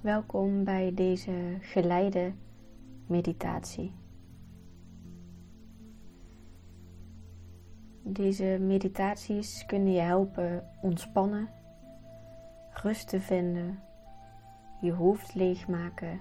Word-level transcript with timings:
Welkom 0.00 0.64
bij 0.64 0.94
deze 0.94 1.56
geleide 1.60 2.32
meditatie. 3.06 3.92
Deze 8.02 8.58
meditaties 8.60 9.66
kunnen 9.66 9.92
je 9.92 10.00
helpen 10.00 10.68
ontspannen, 10.82 11.48
rust 12.72 13.08
te 13.08 13.20
vinden, 13.20 13.78
je 14.80 14.92
hoofd 14.92 15.34
leegmaken 15.34 16.20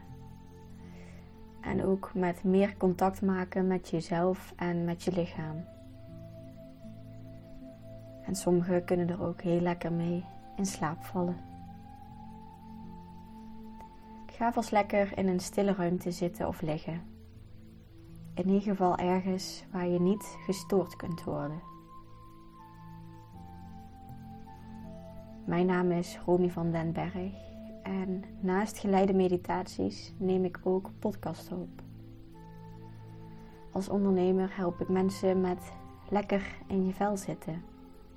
en 1.61 1.83
ook 1.83 2.11
met 2.13 2.43
meer 2.43 2.77
contact 2.77 3.21
maken 3.21 3.67
met 3.67 3.89
jezelf 3.89 4.53
en 4.55 4.85
met 4.85 5.03
je 5.03 5.11
lichaam. 5.11 5.65
En 8.25 8.35
sommigen 8.35 8.85
kunnen 8.85 9.09
er 9.09 9.23
ook 9.23 9.41
heel 9.41 9.61
lekker 9.61 9.93
mee 9.93 10.25
in 10.55 10.65
slaap 10.65 11.03
vallen. 11.03 11.48
Ga 14.39 14.51
vast 14.53 14.71
lekker 14.71 15.17
in 15.17 15.27
een 15.27 15.39
stille 15.39 15.73
ruimte 15.73 16.11
zitten 16.11 16.47
of 16.47 16.61
liggen. 16.61 17.01
In 18.33 18.47
ieder 18.47 18.61
geval 18.61 18.97
ergens 18.97 19.65
waar 19.71 19.87
je 19.87 19.99
niet 19.99 20.37
gestoord 20.45 20.95
kunt 20.95 21.23
worden. 21.23 21.61
Mijn 25.45 25.65
naam 25.65 25.91
is 25.91 26.19
Romy 26.25 26.49
van 26.49 26.71
den 26.71 26.91
Berg 26.91 27.33
en 27.83 28.23
naast 28.39 28.77
geleide 28.77 29.13
meditaties 29.13 30.13
neem 30.17 30.45
ik 30.45 30.59
ook 30.63 30.91
podcasts 30.99 31.51
op. 31.51 31.81
Als 33.71 33.89
ondernemer 33.89 34.55
help 34.55 34.79
ik 34.79 34.89
mensen 34.89 35.41
met 35.41 35.71
lekker 36.09 36.57
in 36.67 36.85
je 36.85 36.93
vel 36.93 37.17
zitten, 37.17 37.63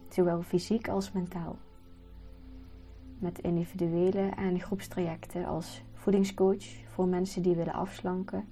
zowel 0.09 0.43
fysiek 0.43 0.89
als 0.89 1.13
mentaal. 1.13 1.57
Met 3.23 3.39
individuele 3.39 4.29
en 4.29 4.61
groepstrajecten 4.61 5.45
als 5.45 5.83
voedingscoach 5.93 6.65
voor 6.87 7.09
mensen 7.09 7.43
die 7.43 7.57
willen 7.57 7.73
afslanken 7.73 8.45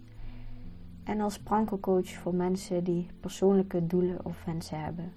en 1.04 1.20
als 1.20 1.38
prankelcoach 1.38 2.08
voor 2.08 2.34
mensen 2.34 2.84
die 2.84 3.06
persoonlijke 3.20 3.86
doelen 3.86 4.24
of 4.24 4.44
wensen 4.44 4.80
hebben. 4.80 5.12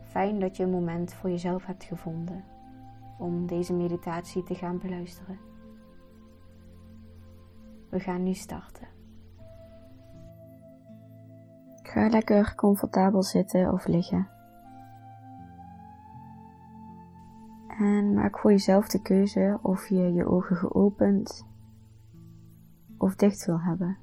Fijn 0.00 0.40
dat 0.40 0.56
je 0.56 0.62
een 0.62 0.70
moment 0.70 1.14
voor 1.14 1.30
jezelf 1.30 1.66
hebt 1.66 1.84
gevonden 1.84 2.44
om 3.18 3.46
deze 3.46 3.72
meditatie 3.72 4.42
te 4.42 4.54
gaan 4.54 4.78
beluisteren. 4.78 5.38
We 7.90 8.00
gaan 8.00 8.22
nu 8.22 8.34
starten. 8.34 8.88
Ga 11.82 12.08
lekker 12.08 12.54
comfortabel 12.54 13.22
zitten 13.22 13.72
of 13.72 13.86
liggen. 13.86 14.33
En 17.78 18.14
maak 18.14 18.38
voor 18.38 18.50
jezelf 18.50 18.88
de 18.88 19.02
keuze 19.02 19.58
of 19.62 19.88
je 19.88 20.12
je 20.12 20.26
ogen 20.26 20.56
geopend 20.56 21.46
of 22.98 23.14
dicht 23.14 23.46
wil 23.46 23.60
hebben. 23.60 23.98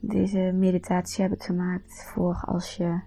Deze 0.00 0.52
meditatie 0.54 1.22
heb 1.22 1.32
ik 1.32 1.42
gemaakt 1.42 2.04
voor 2.12 2.42
als 2.46 2.76
je 2.76 3.00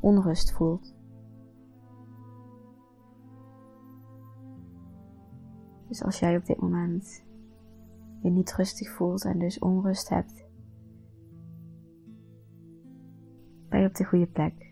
onrust 0.00 0.52
voelt. 0.52 0.94
Dus 5.88 6.02
als 6.02 6.18
jij 6.18 6.36
op 6.36 6.44
dit 6.44 6.60
moment 6.60 7.24
je 8.22 8.30
niet 8.30 8.54
rustig 8.54 8.90
voelt 8.90 9.24
en 9.24 9.38
dus 9.38 9.58
onrust 9.58 10.08
hebt, 10.08 10.44
ben 13.72 13.80
je 13.80 13.86
op 13.86 13.94
de 13.94 14.04
goede 14.04 14.26
plek. 14.26 14.70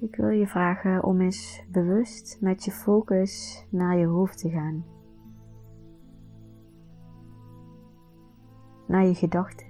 Ik 0.00 0.16
wil 0.16 0.28
je 0.28 0.46
vragen 0.46 1.04
om 1.04 1.20
eens 1.20 1.64
bewust 1.68 2.38
met 2.40 2.64
je 2.64 2.70
focus 2.70 3.66
naar 3.70 3.98
je 3.98 4.06
hoofd 4.06 4.38
te 4.38 4.50
gaan. 4.50 4.84
Naar 8.86 9.04
je 9.04 9.14
gedachten. 9.14 9.66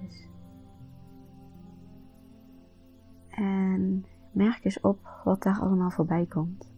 En 3.28 4.06
merk 4.32 4.64
eens 4.64 4.80
op 4.80 5.20
wat 5.24 5.42
daar 5.42 5.60
allemaal 5.60 5.90
voorbij 5.90 6.26
komt. 6.26 6.69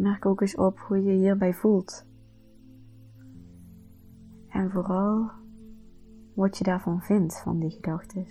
Merk 0.00 0.26
ook 0.26 0.40
eens 0.40 0.56
op 0.56 0.78
hoe 0.78 1.02
je 1.02 1.12
je 1.12 1.18
hierbij 1.18 1.54
voelt. 1.54 2.06
En 4.48 4.70
vooral 4.70 5.30
wat 6.34 6.58
je 6.58 6.64
daarvan 6.64 7.02
vindt, 7.02 7.40
van 7.42 7.58
die 7.58 7.70
gedachten. 7.70 8.26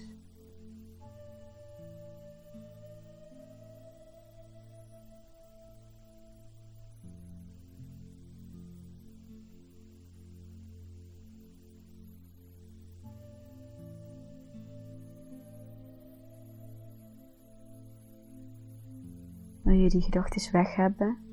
Wil 19.62 19.74
je 19.74 19.90
die 19.90 20.02
gedachten 20.02 20.52
weg 20.52 20.76
hebben? 20.76 21.29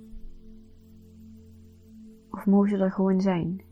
Mogen 2.47 2.69
ze 2.69 2.77
er 2.77 2.93
gewoon 2.93 3.21
zijn? 3.21 3.63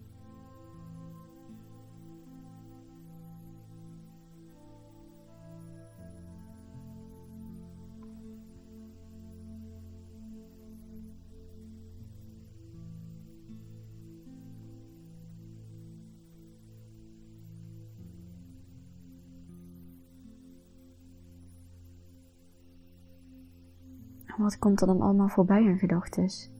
wat 24.44 24.58
komt 24.58 24.80
er 24.80 24.86
dan 24.86 25.00
allemaal 25.00 25.28
voorbij 25.28 25.66
aan 25.66 25.78
gedachten? 25.78 26.53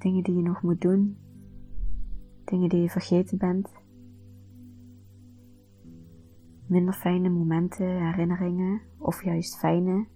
Dingen 0.00 0.22
die 0.22 0.36
je 0.36 0.42
nog 0.42 0.62
moet 0.62 0.80
doen. 0.80 1.16
Dingen 2.44 2.68
die 2.68 2.80
je 2.80 2.90
vergeten 2.90 3.38
bent. 3.38 3.68
Minder 6.66 6.94
fijne 6.94 7.28
momenten, 7.28 8.06
herinneringen 8.06 8.80
of 8.98 9.24
juist 9.24 9.58
fijne. 9.58 10.06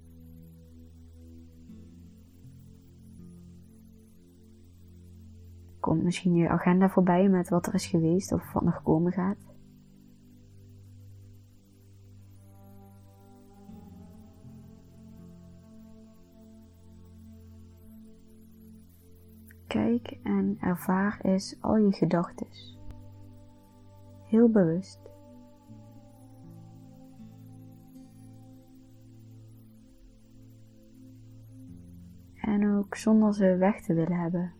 Komt 5.80 6.02
misschien 6.02 6.34
je 6.34 6.48
agenda 6.48 6.88
voorbij 6.88 7.28
met 7.28 7.48
wat 7.48 7.66
er 7.66 7.74
is 7.74 7.86
geweest 7.86 8.32
of 8.32 8.52
wat 8.52 8.62
nog 8.62 8.82
komen 8.82 9.12
gaat. 9.12 9.53
Kijk 19.74 20.18
en 20.22 20.56
ervaar 20.60 21.18
eens 21.22 21.56
al 21.60 21.76
je 21.76 21.92
gedachten. 21.92 22.46
Heel 24.22 24.50
bewust. 24.50 25.00
En 32.34 32.76
ook 32.76 32.96
zonder 32.96 33.34
ze 33.34 33.56
weg 33.56 33.80
te 33.80 33.94
willen 33.94 34.18
hebben. 34.20 34.52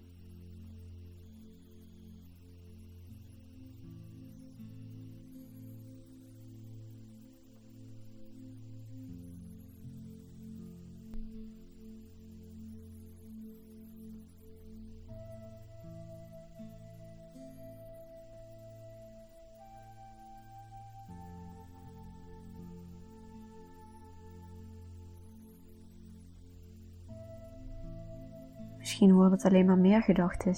Misschien 28.94 29.14
worden 29.14 29.32
het 29.32 29.44
alleen 29.44 29.67
maar 29.67 29.79
meer 29.79 30.02
gedachten. 30.02 30.55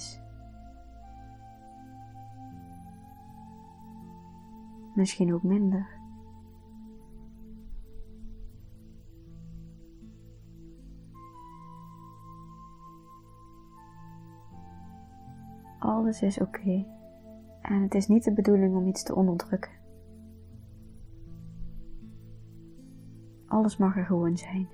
Misschien 4.95 5.33
ook 5.33 5.43
minder. 5.43 5.87
Alles 15.79 16.21
is 16.21 16.39
oké. 16.39 16.85
En 17.61 17.81
het 17.81 17.95
is 17.95 18.07
niet 18.07 18.23
de 18.23 18.33
bedoeling 18.33 18.75
om 18.75 18.87
iets 18.87 19.03
te 19.03 19.15
onderdrukken. 19.15 19.71
Alles 23.47 23.77
mag 23.77 23.97
er 23.97 24.05
gewoon 24.05 24.37
zijn. 24.37 24.67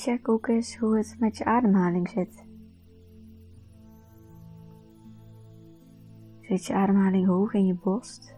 Check 0.00 0.28
ook 0.28 0.46
eens 0.46 0.76
hoe 0.76 0.96
het 0.96 1.16
met 1.18 1.36
je 1.36 1.44
ademhaling 1.44 2.08
zit. 2.08 2.44
Zit 6.40 6.64
je 6.64 6.74
ademhaling 6.74 7.26
hoog 7.26 7.52
in 7.52 7.66
je 7.66 7.74
borst 7.74 8.34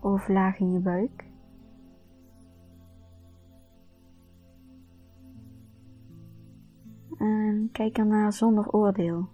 of 0.00 0.28
laag 0.28 0.58
in 0.58 0.72
je 0.72 0.80
buik? 0.80 1.24
En 7.16 7.68
kijk 7.72 7.98
ernaar 7.98 8.32
zonder 8.32 8.70
oordeel 8.70 9.28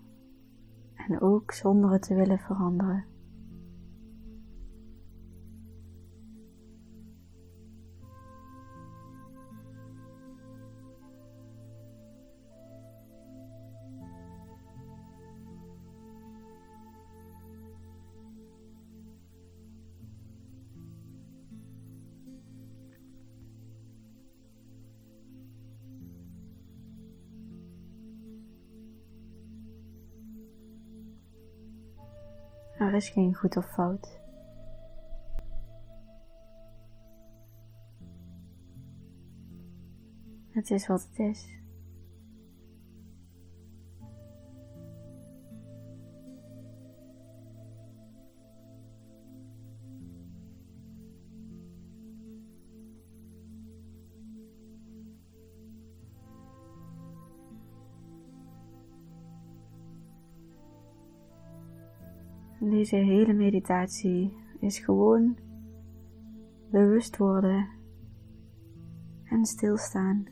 en 0.95 1.21
ook 1.21 1.53
zonder 1.53 1.91
het 1.91 2.03
te 2.03 2.15
willen 2.15 2.39
veranderen. 2.39 3.16
Er 32.79 32.95
is 32.95 33.09
geen 33.09 33.35
goed 33.35 33.57
of 33.57 33.73
fout. 33.73 34.21
Het 40.51 40.71
is 40.71 40.87
wat 40.87 41.09
het 41.09 41.19
is. 41.19 41.66
Deze 62.87 63.05
hele 63.05 63.33
meditatie 63.33 64.37
is 64.61 64.79
gewoon 64.79 65.39
bewust 66.71 67.17
worden 67.17 67.69
en 69.25 69.45
stilstaan 69.45 70.27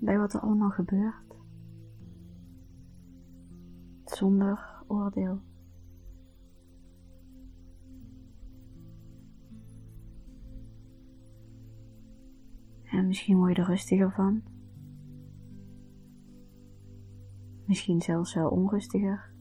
bij 0.00 0.18
wat 0.18 0.34
er 0.34 0.40
allemaal 0.40 0.70
gebeurt, 0.70 1.36
zonder 4.04 4.84
oordeel. 4.86 5.40
En 12.84 13.06
misschien 13.06 13.36
word 13.36 13.56
je 13.56 13.62
er 13.62 13.68
rustiger 13.68 14.12
van. 14.12 14.42
Misschien 17.64 18.00
zelfs 18.00 18.34
wel 18.34 18.48
onrustiger. 18.48 19.35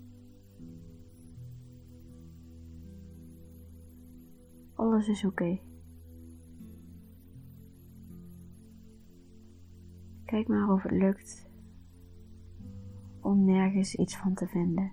Alles 4.75 5.08
is 5.08 5.25
oké. 5.25 5.60
Kijk 10.25 10.48
maar 10.48 10.70
of 10.70 10.84
het 10.84 10.91
lukt 10.91 11.50
om 13.22 13.46
nergens 13.46 13.96
iets 13.96 14.17
van 14.17 14.34
te 14.34 14.48
vinden. 14.48 14.91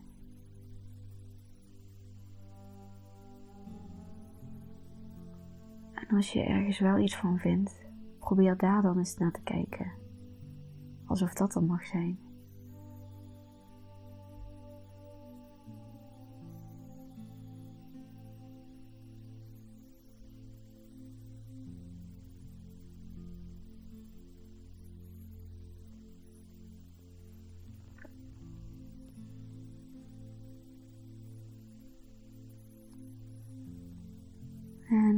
En 5.95 6.17
als 6.17 6.33
je 6.33 6.43
ergens 6.43 6.79
wel 6.79 6.99
iets 6.99 7.17
van 7.17 7.39
vindt, 7.39 7.87
probeer 8.19 8.57
daar 8.57 8.83
dan 8.83 8.99
eens 8.99 9.19
naar 9.19 9.33
te 9.33 9.43
kijken. 9.43 9.93
Alsof 11.05 11.33
dat 11.33 11.55
er 11.55 11.65
mag 11.65 11.87
zijn. 11.87 12.32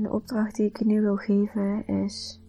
De 0.04 0.12
opdracht 0.12 0.56
die 0.56 0.66
ik 0.66 0.76
je 0.76 0.84
nu 0.84 1.00
wil 1.00 1.16
geven 1.16 1.87
is: 1.87 2.42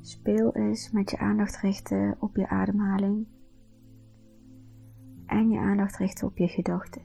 speel 0.00 0.54
eens 0.54 0.90
met 0.90 1.10
je 1.10 1.18
aandacht 1.18 1.56
richten 1.56 2.16
op 2.20 2.36
je 2.36 2.48
ademhaling 2.48 3.26
en 5.26 5.50
je 5.50 5.58
aandacht 5.58 5.96
richten 5.96 6.26
op 6.26 6.36
je 6.36 6.48
gedachten. 6.48 7.02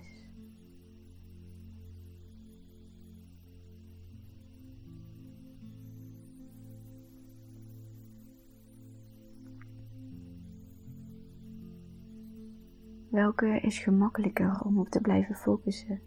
Welke 13.10 13.60
is 13.60 13.80
gemakkelijker 13.80 14.62
om 14.66 14.80
op 14.80 14.90
te 14.90 15.02
blijven 15.02 15.36
focussen? 15.36 16.02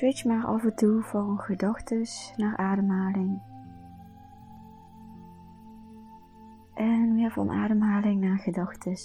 Switch 0.00 0.24
maar 0.24 0.44
af 0.44 0.64
en 0.64 0.74
toe 0.74 1.02
van 1.02 1.38
gedachten 1.38 2.06
naar 2.36 2.56
ademhaling. 2.56 3.40
En 6.74 7.14
weer 7.14 7.30
van 7.30 7.50
ademhaling 7.50 8.20
naar 8.20 8.38
gedachten. 8.38 8.96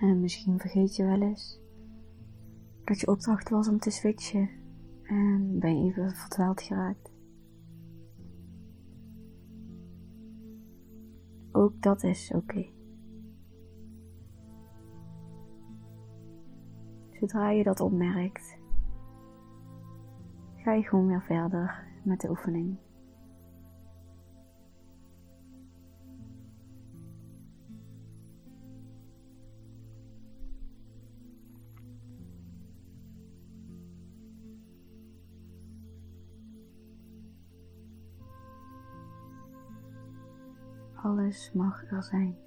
En 0.00 0.20
misschien 0.20 0.58
vergeet 0.58 0.96
je 0.96 1.04
wel 1.04 1.20
eens 1.20 1.60
dat 2.84 3.00
je 3.00 3.06
opdracht 3.06 3.48
was 3.48 3.68
om 3.68 3.78
te 3.78 3.90
switchen 3.90 4.50
en 5.02 5.58
ben 5.58 5.84
je 5.84 5.90
even 5.90 6.10
verdwaald 6.10 6.62
geraakt. 6.62 7.12
Ook 11.52 11.82
dat 11.82 12.02
is 12.02 12.32
oké. 12.34 12.66
Zodra 17.10 17.50
je 17.50 17.62
dat 17.62 17.80
opmerkt, 17.80 18.58
ga 20.56 20.72
je 20.72 20.82
gewoon 20.82 21.06
weer 21.06 21.22
verder 21.22 21.86
met 22.04 22.20
de 22.20 22.28
oefening. 22.28 22.83
Alles 41.04 41.50
mag 41.52 41.84
er 41.90 42.02
zijn. 42.02 42.43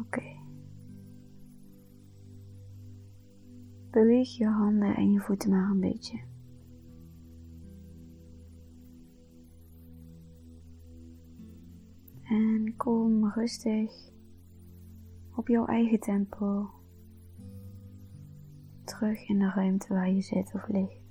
Oké. 0.00 0.42
Beweeg 3.90 4.36
je 4.36 4.46
handen 4.46 4.96
en 4.96 5.12
je 5.12 5.20
voeten 5.20 5.50
maar 5.50 5.70
een 5.70 5.80
beetje. 5.80 6.22
En 12.22 12.74
kom 12.76 13.28
rustig 13.28 14.12
op 15.34 15.48
jouw 15.48 15.66
eigen 15.66 16.00
tempo 16.00 16.70
terug 18.84 19.28
in 19.28 19.38
de 19.38 19.50
ruimte 19.50 19.94
waar 19.94 20.10
je 20.10 20.22
zit 20.22 20.54
of 20.54 20.68
ligt. 20.68 21.03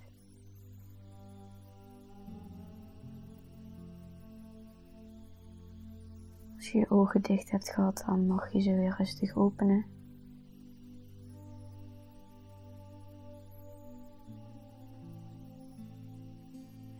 Je 6.74 6.80
je 6.80 6.90
ogen 6.90 7.22
dicht 7.22 7.52
hebt 7.52 7.70
gehad, 7.70 8.04
dan 8.06 8.28
mag 8.28 8.52
je 8.52 8.62
ze 8.62 8.74
weer 8.74 8.96
rustig 8.98 9.36
openen. 9.36 9.86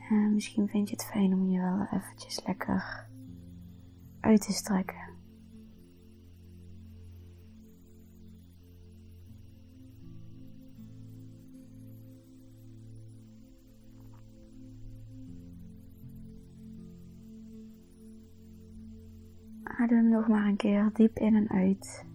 En 0.10 0.34
misschien 0.34 0.68
vind 0.68 0.90
je 0.90 0.96
het 0.96 1.06
fijn 1.06 1.34
om 1.34 1.50
je 1.50 1.60
wel 1.60 1.88
eventjes 1.92 2.46
lekker 2.46 3.10
uit 4.20 4.42
te 4.42 4.54
strekken. 4.54 5.13
Adem 19.64 20.10
nog 20.10 20.28
maar 20.28 20.48
een 20.48 20.56
keer 20.56 20.90
diep 20.94 21.18
in 21.18 21.36
en 21.36 21.50
uit. 21.50 22.06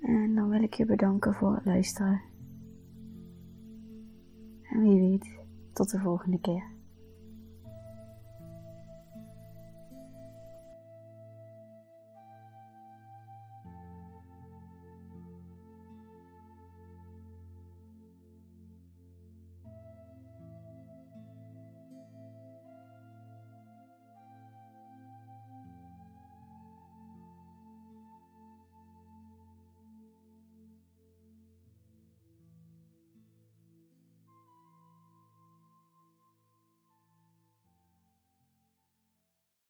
En 0.00 0.34
dan 0.34 0.48
wil 0.48 0.62
ik 0.62 0.74
je 0.74 0.84
bedanken 0.84 1.34
voor 1.34 1.54
het 1.54 1.64
luisteren. 1.64 2.20
En 4.62 4.80
wie 4.80 5.00
weet, 5.00 5.38
tot 5.72 5.90
de 5.90 5.98
volgende 5.98 6.40
keer. 6.40 6.79